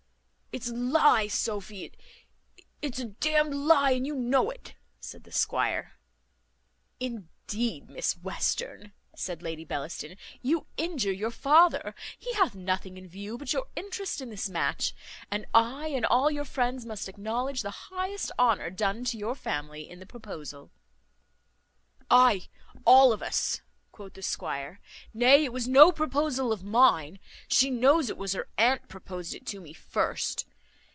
[0.53, 1.93] "It's a lye, Sophy;
[2.81, 5.93] it's a d n'd lye, and you know it," said the squire.
[6.99, 13.37] "Indeed, Miss Western," said Lady Bellaston, "you injure your father; he hath nothing in view
[13.37, 14.93] but your interest in this match;
[15.31, 19.89] and I and all your friends must acknowledge the highest honour done to your family
[19.89, 20.69] in the proposal."
[22.09, 22.49] "Ay,
[22.83, 23.61] all of us,"
[23.93, 24.79] quoth the squire;
[25.13, 27.19] "nay, it was no proposal of mine.
[27.49, 30.45] She knows it was her aunt proposed it to me first.